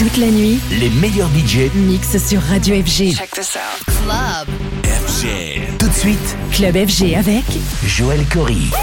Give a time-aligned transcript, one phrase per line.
[0.00, 3.14] Toute la nuit, les meilleurs DJ mixent sur Radio FG.
[3.14, 3.84] Check this out.
[3.84, 4.48] Club
[4.82, 5.76] FG.
[5.78, 7.44] Tout de suite, Club FG avec
[7.84, 8.54] Joël Corry.
[8.54, 8.78] You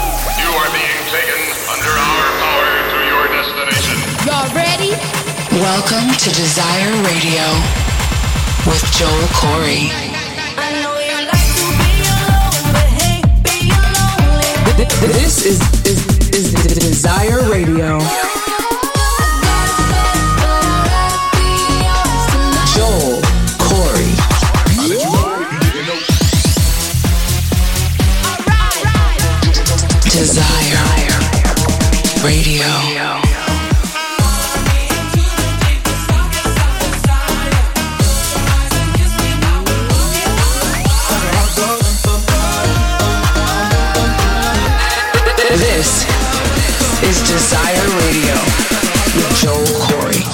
[0.54, 1.42] are being taken
[1.74, 3.98] under our power to your destination.
[4.26, 4.94] Y'all ready?
[5.60, 7.42] Welcome to Desire Radio
[8.64, 9.90] with Joel Corey.
[15.00, 17.98] This is, is, is Desire Radio.
[30.18, 30.42] Desire
[32.24, 32.66] Radio.
[45.56, 46.04] This
[47.04, 48.34] is Desire Radio
[49.14, 50.24] with Joel Corry.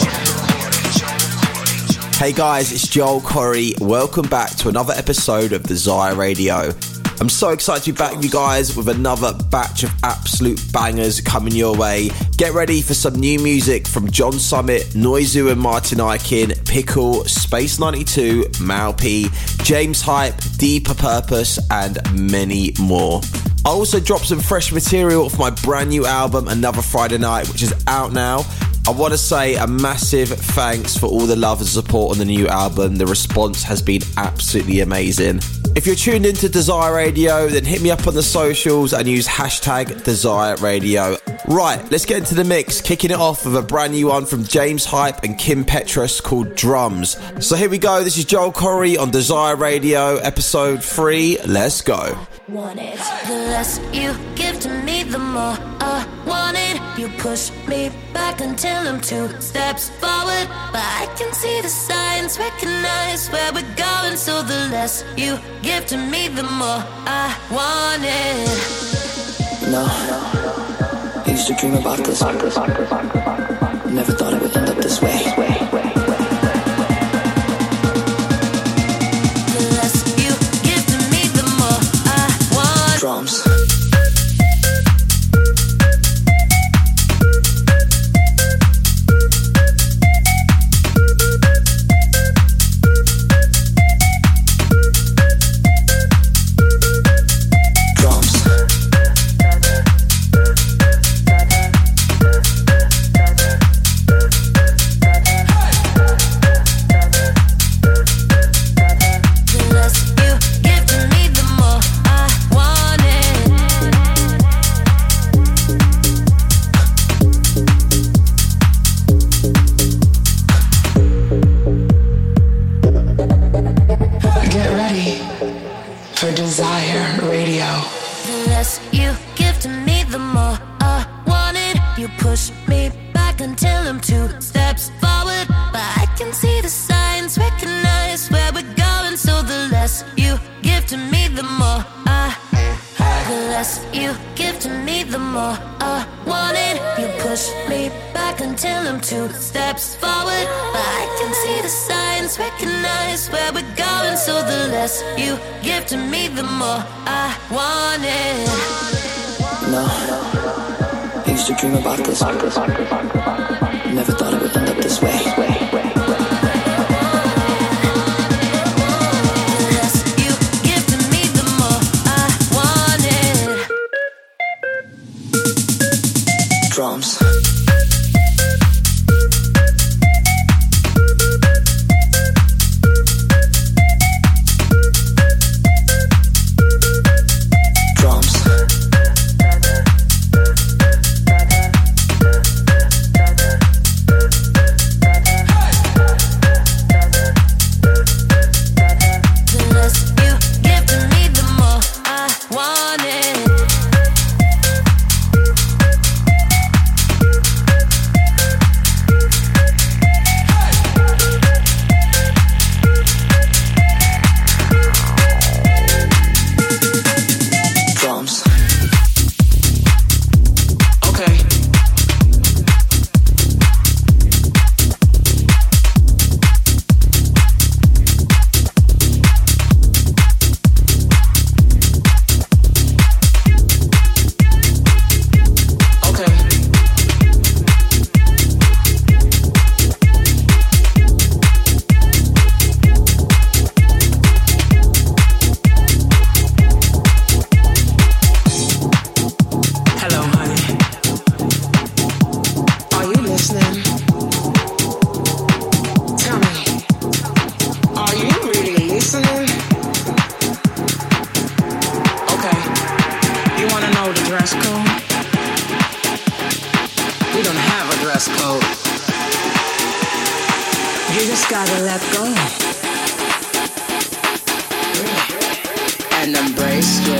[2.16, 3.78] Hey guys, it's Joel Corry.
[3.82, 6.72] Welcome back to another episode of the Desire Radio.
[7.20, 11.20] I'm so excited to be back with you guys with another batch of absolute bangers
[11.20, 12.10] coming your way.
[12.36, 17.78] Get ready for some new music from John Summit, Noizu and Martin Ikin, Pickle, Space
[17.78, 21.98] 92, Malp, James Hype, Deeper Purpose, and
[22.30, 23.20] many more.
[23.64, 27.62] I also dropped some fresh material for my brand new album, Another Friday Night, which
[27.62, 28.44] is out now.
[28.86, 32.26] I want to say a massive thanks for all the love and support on the
[32.26, 32.96] new album.
[32.96, 35.40] The response has been absolutely amazing.
[35.76, 39.26] If you're tuned into Desire Radio, then hit me up on the socials and use
[39.26, 41.16] hashtag Desire Radio.
[41.46, 44.44] Right, let's get into the mix, kicking it off with a brand new one from
[44.44, 47.18] James Hype and Kim Petras called Drums.
[47.46, 51.40] So here we go, this is Joel Corry on Desire Radio, episode 3.
[51.46, 52.16] Let's go.
[52.48, 52.96] want it.
[53.26, 56.80] The less you give to me, the more I want it.
[56.98, 60.48] You push me back until I'm two steps forward.
[60.72, 64.16] But I can see the signs, recognize where we're going.
[64.16, 69.70] So the less you give to me, the more I want it.
[69.70, 69.84] No.
[69.86, 70.93] I
[71.34, 72.22] used to dream about this.
[72.22, 75.43] Never thought it would end up this way.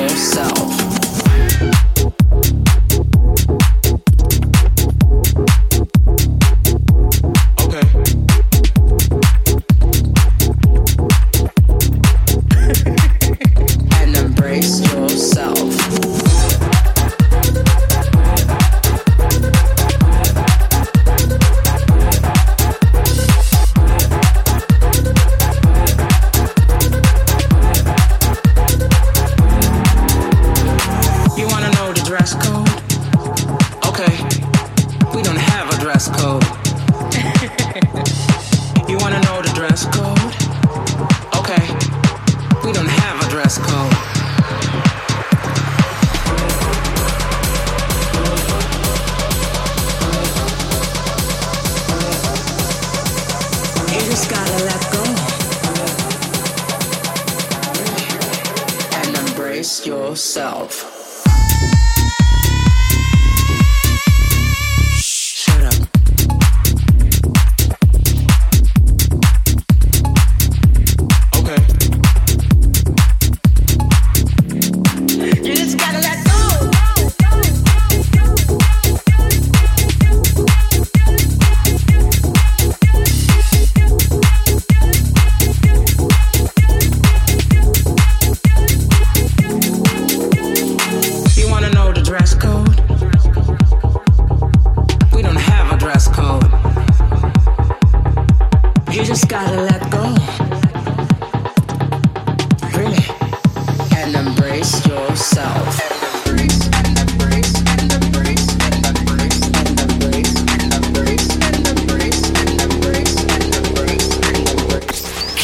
[0.03, 0.84] yourself.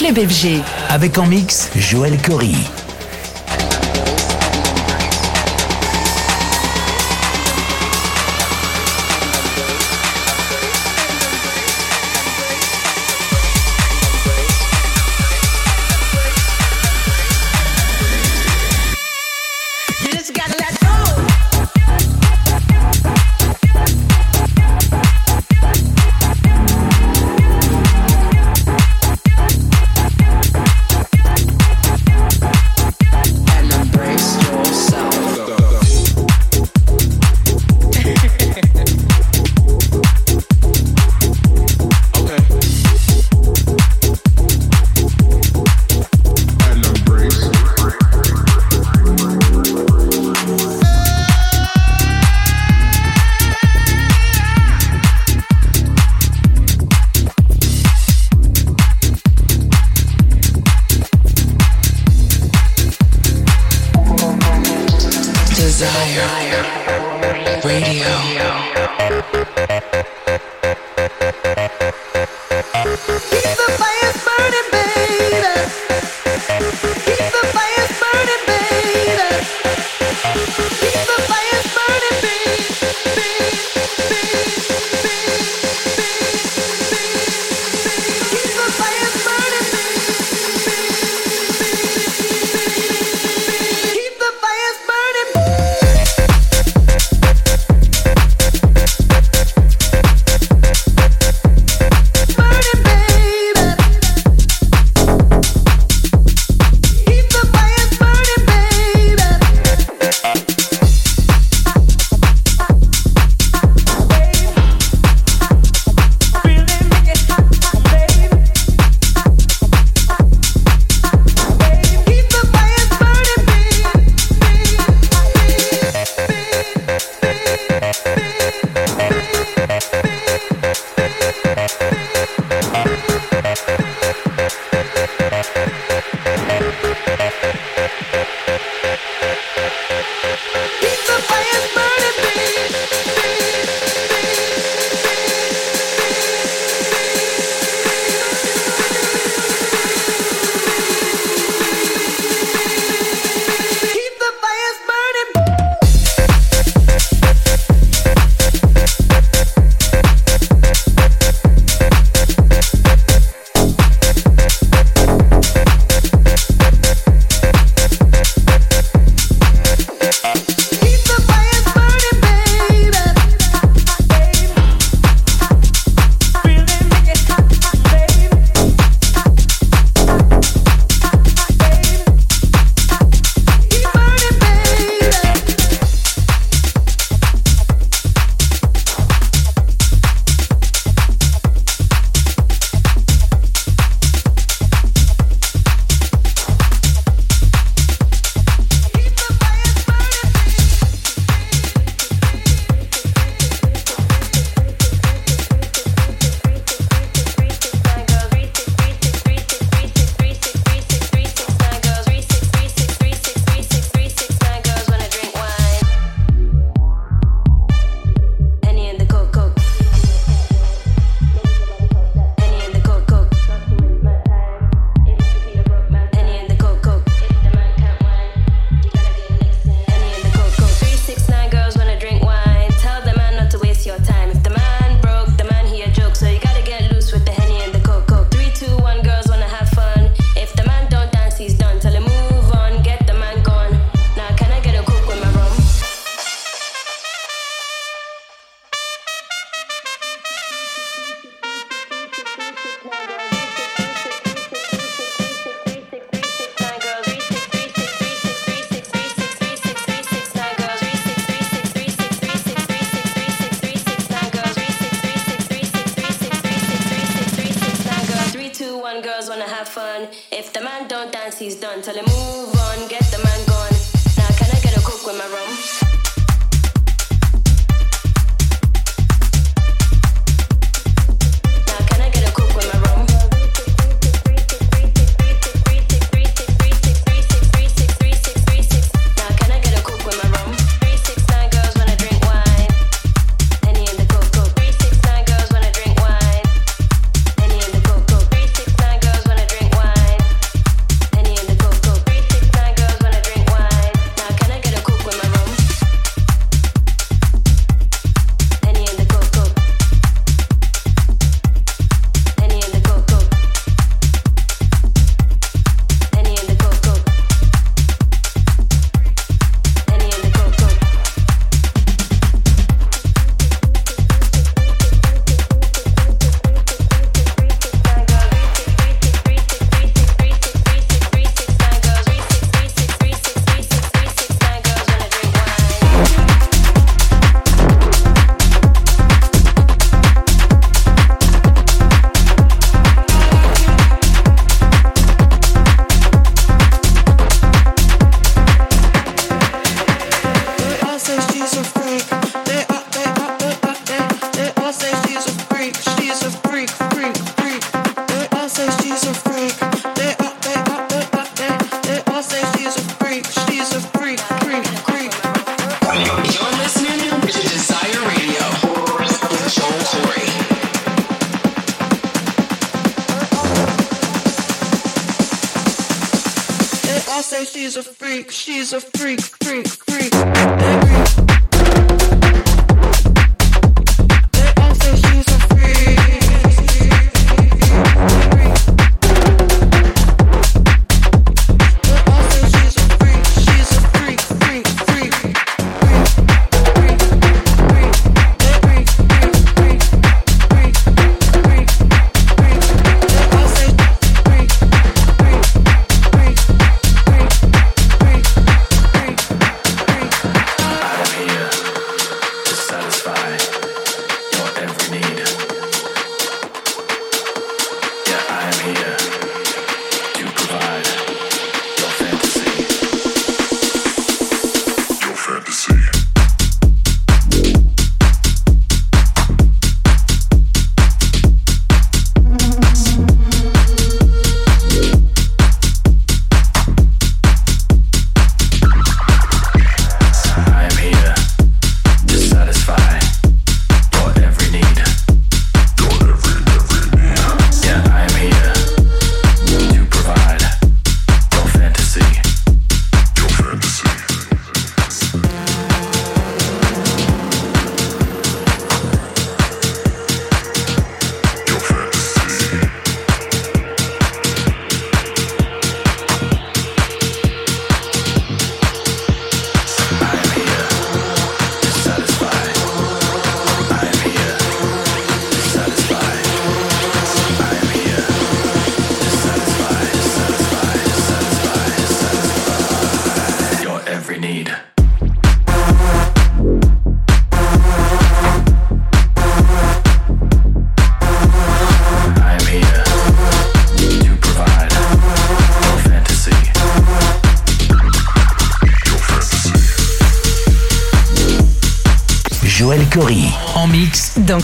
[0.00, 0.62] Club FG.
[0.88, 2.56] Avec en mix, Joël Cory.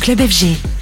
[0.07, 0.75] Club FG.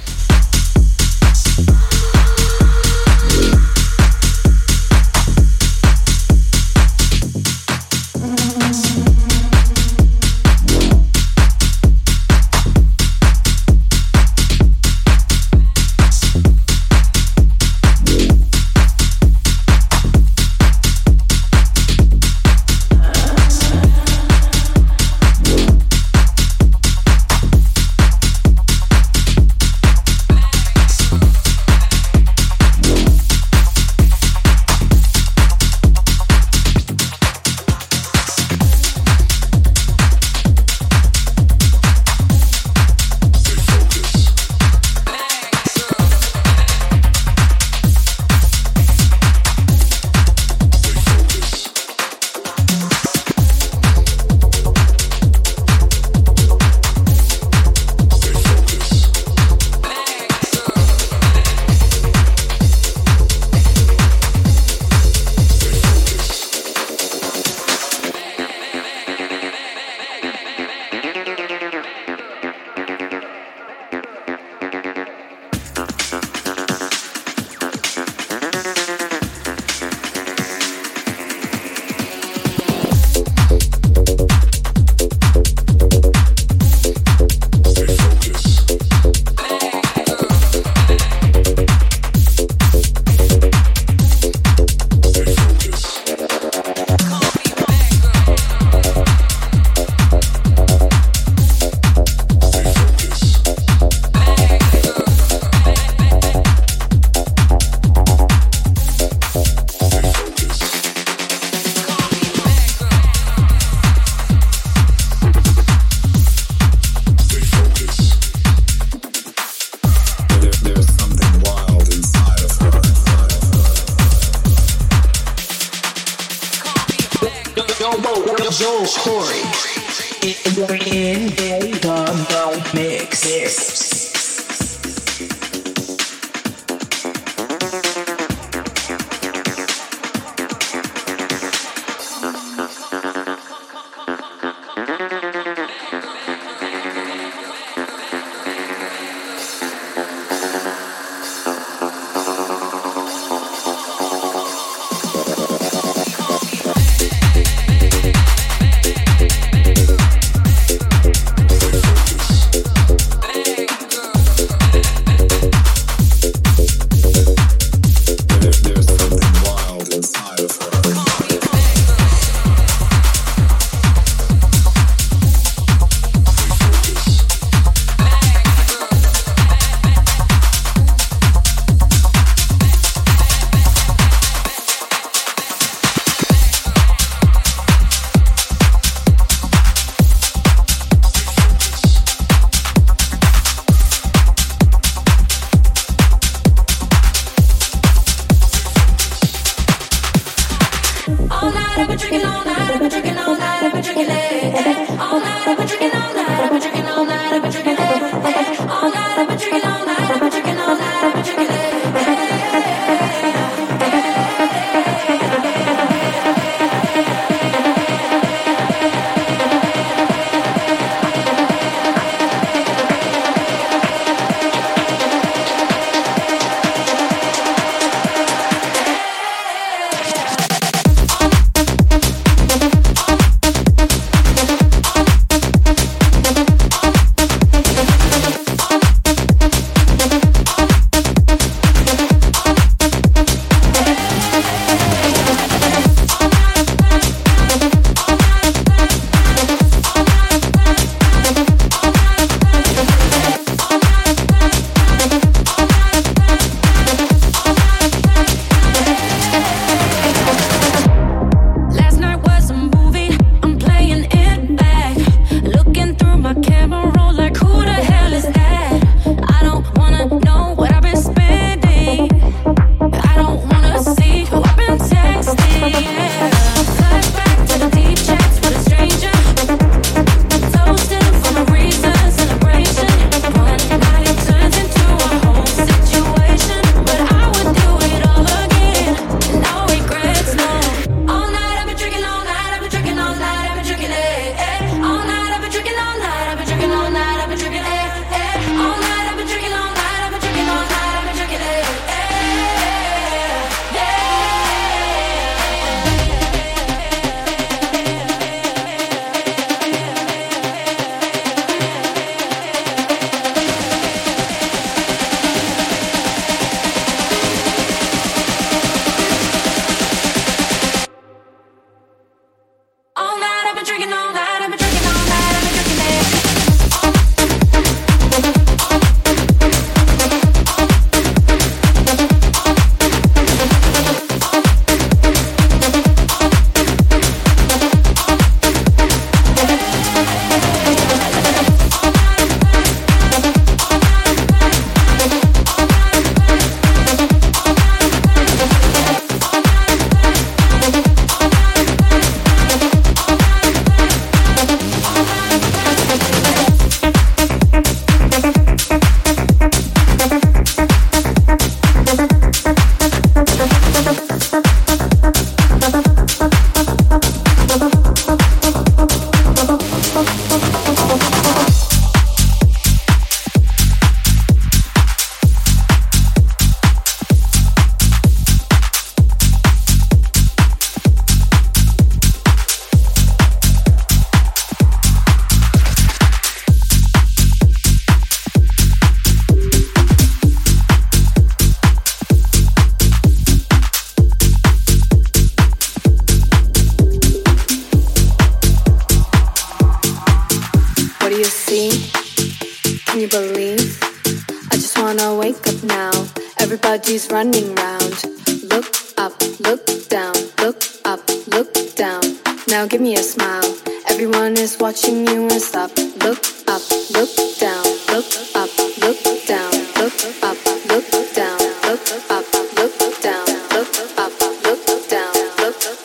[406.75, 408.03] Everybody's running round.
[408.51, 412.01] Look up, look down, look up, look down.
[412.49, 413.55] Now give me a smile.
[413.87, 415.71] Everyone is watching you and stop.
[416.03, 416.61] Look up,
[416.91, 418.49] look down, look up,
[418.83, 420.35] look down, look up,
[420.67, 420.83] look
[421.15, 421.79] down, look
[422.11, 422.27] up,
[422.59, 423.63] look down, look
[423.95, 424.83] up, look down,
[425.31, 425.31] look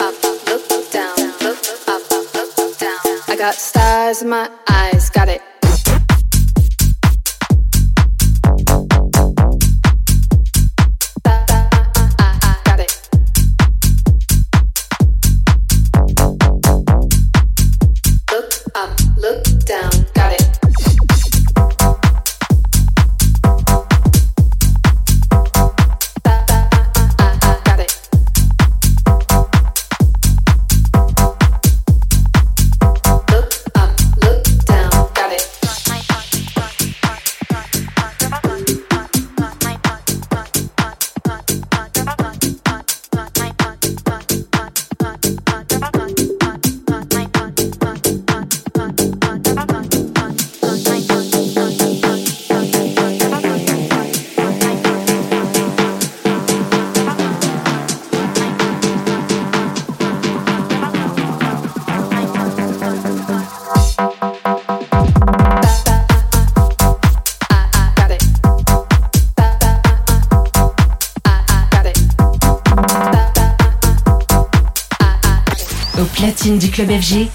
[0.03, 0.19] up,
[0.59, 0.75] look
[2.81, 2.99] down.
[3.29, 5.41] I got stars in my eyes, got it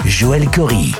[0.06, 0.96] Joël Corry.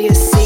[0.00, 0.39] You see?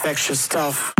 [0.00, 0.99] Infectious stuff.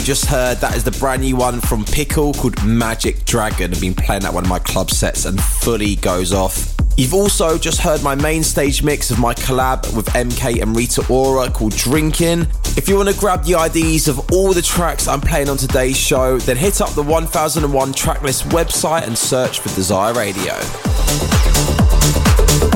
[0.00, 0.56] You just heard.
[0.58, 3.72] That is the brand new one from Pickle called Magic Dragon.
[3.72, 6.74] I've been playing that one of my club sets and fully goes off.
[6.96, 11.04] You've also just heard my main stage mix of my collab with MK and Rita
[11.10, 12.46] Ora called Drinking.
[12.78, 15.98] If you want to grab the IDs of all the tracks I'm playing on today's
[15.98, 20.54] show, then hit up the 1001 Tracklist website and search for Desire Radio.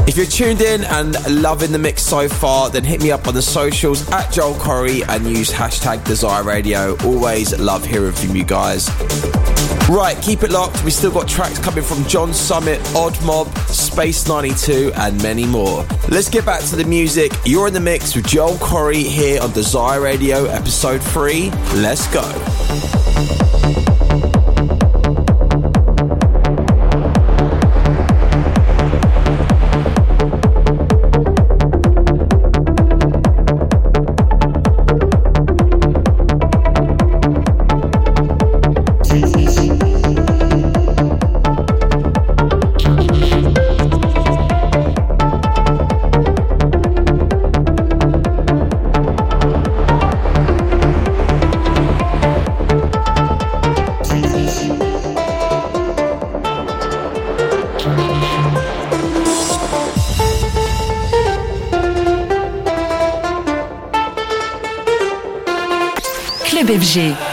[0.07, 3.33] If you're tuned in and loving the mix so far, then hit me up on
[3.33, 6.95] the socials at Joel Corry and use hashtag Desire Radio.
[7.05, 8.90] Always love hearing from you guys.
[9.88, 10.85] Right, keep it locked.
[10.85, 15.87] We still got tracks coming from John Summit, Odd Mob, Space 92, and many more.
[16.11, 17.33] Let's get back to the music.
[17.47, 21.51] You're in the mix with Joel Corry here on Desire Radio, episode 3.
[21.77, 22.23] Let's go.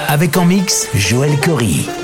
[0.08, 2.01] Avec en mix Joël Corry.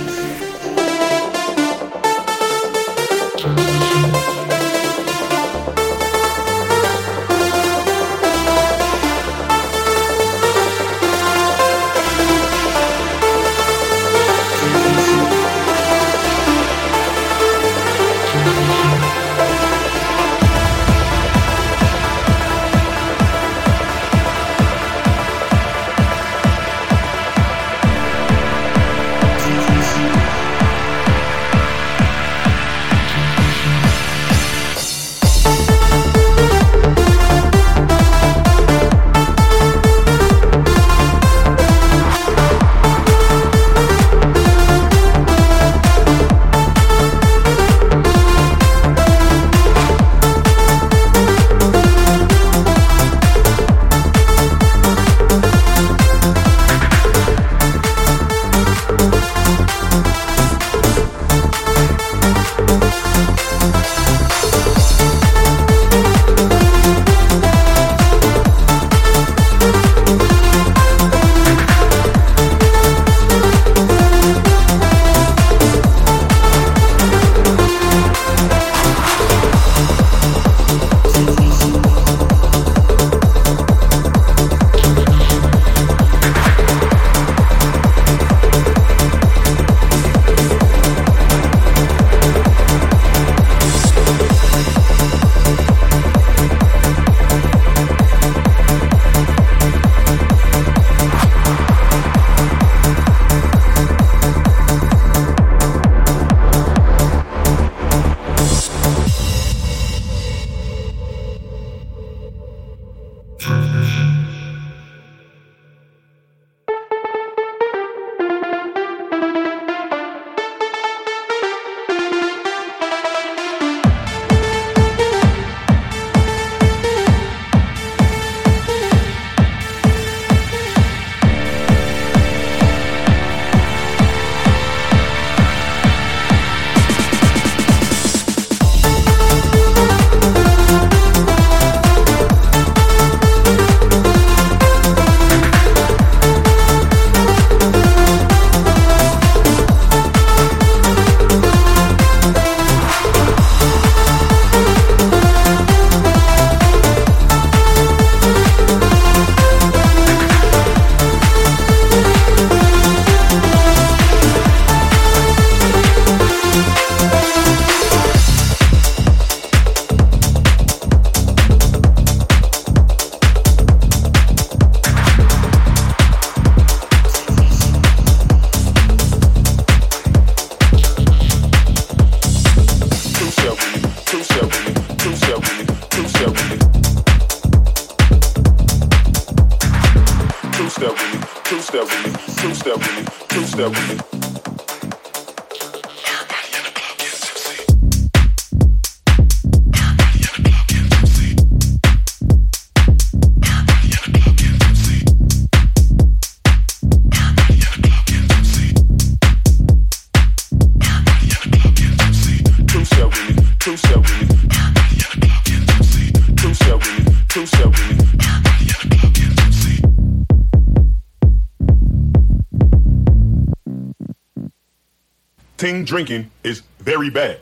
[225.88, 227.40] Drinking is very bad.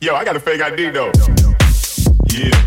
[0.00, 1.12] Yo, I got a fake ID though.
[2.28, 2.63] Yeah.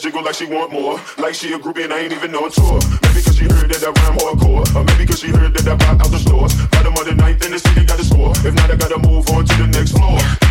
[0.00, 1.00] Jiggle like she want more.
[1.18, 2.80] Like she a groupie and I ain't even on tour.
[3.02, 4.76] Maybe cause she heard that I rhyme hardcore.
[4.76, 6.54] Or maybe cause she heard that I buy out the stores.
[6.70, 8.32] Bottom of the ninth in the city got a score.
[8.46, 10.41] If not, I gotta move on to the next floor.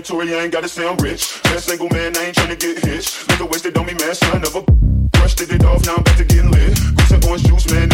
[0.00, 1.40] Tory, I ain't gotta sound rich.
[1.44, 3.28] Just single man, I ain't tryna get hitched.
[3.28, 4.62] Nigga wasted on me, man, son of a.
[5.12, 6.78] Brushed it off, now I'm back to getting lit.
[6.96, 7.88] Goose and orange juice, man,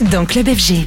[0.00, 0.86] dans Club FG.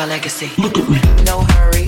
[0.00, 0.50] our legacy.
[0.56, 0.98] Look at me.
[1.24, 1.79] No hurry.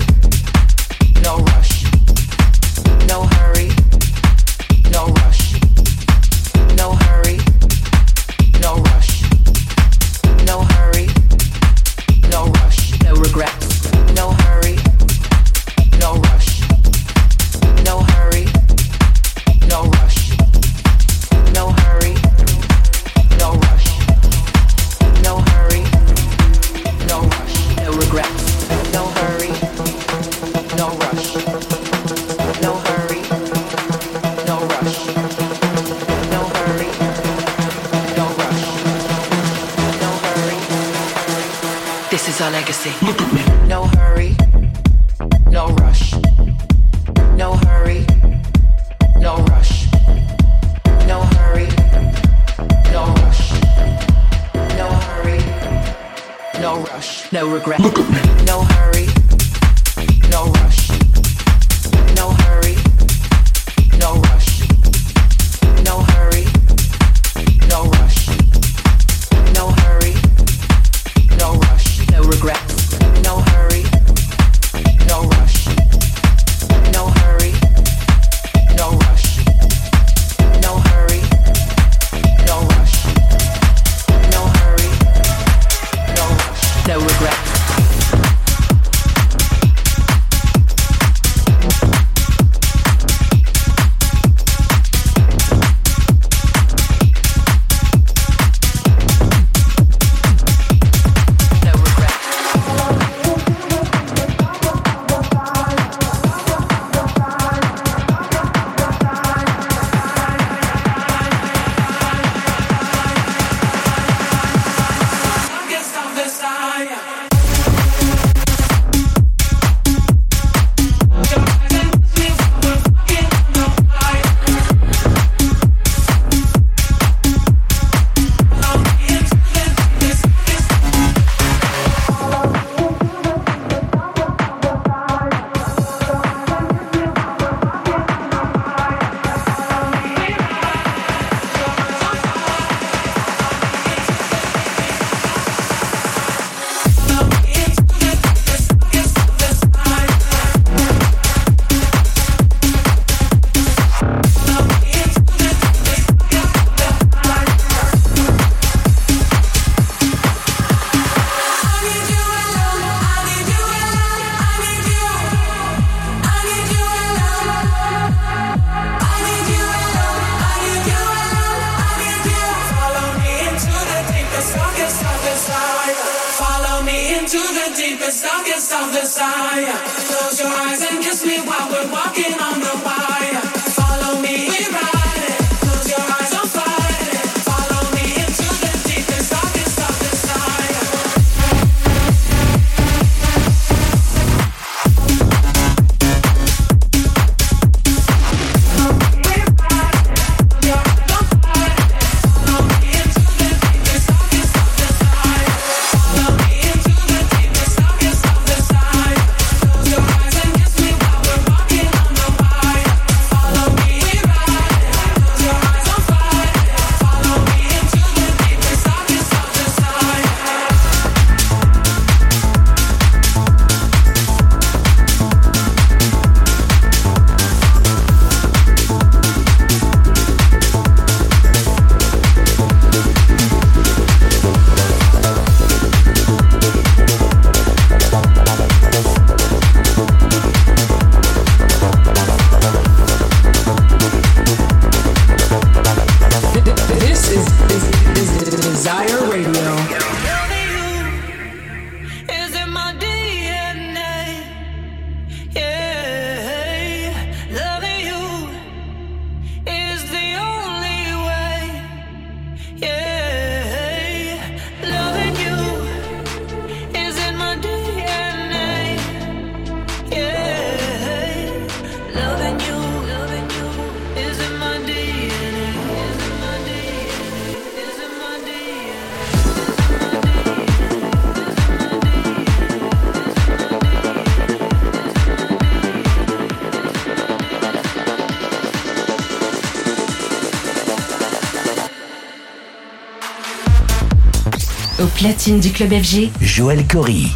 [295.23, 297.27] platine du club FG, Joël Cory.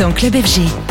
[0.00, 0.89] Dans Club FG.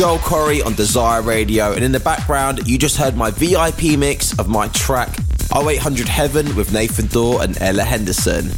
[0.00, 4.32] Joel Corry on Desire Radio, and in the background, you just heard my VIP mix
[4.38, 5.14] of my track
[5.54, 8.50] 0800 Heaven with Nathan Dawe and Ella Henderson.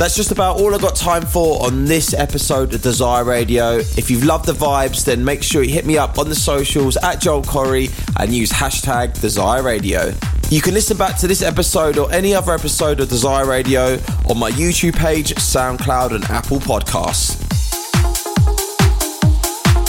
[0.00, 3.76] That's just about all I got time for on this episode of Desire Radio.
[3.76, 6.96] If you've loved the vibes, then make sure you hit me up on the socials
[6.96, 10.12] at Joel Corry and use hashtag Desire Radio.
[10.48, 13.96] You can listen back to this episode or any other episode of Desire Radio
[14.28, 17.29] on my YouTube page, SoundCloud, and Apple Podcasts.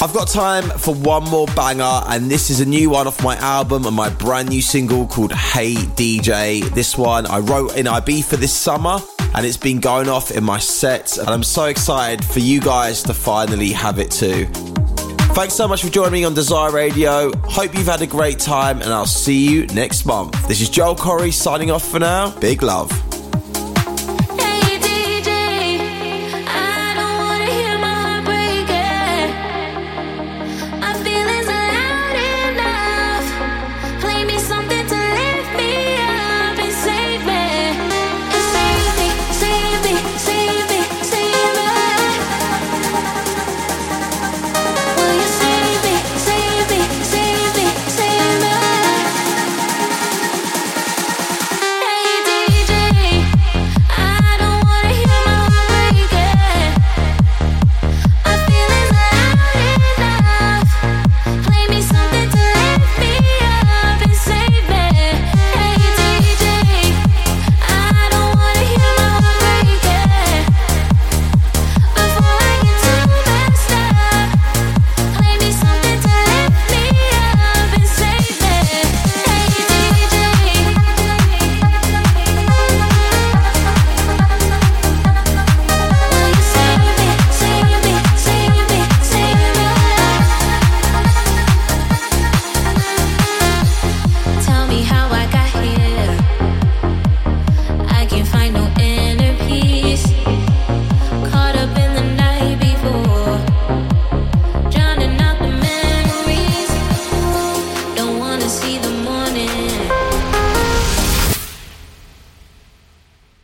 [0.03, 3.37] I've got time for one more banger, and this is a new one off my
[3.37, 6.67] album and my brand new single called Hey DJ.
[6.73, 8.97] This one I wrote in IB for this summer,
[9.35, 13.03] and it's been going off in my sets, and I'm so excited for you guys
[13.03, 14.47] to finally have it too.
[15.35, 17.31] Thanks so much for joining me on Desire Radio.
[17.43, 20.47] Hope you've had a great time, and I'll see you next month.
[20.47, 22.31] This is Joel Corry signing off for now.
[22.39, 22.89] Big love.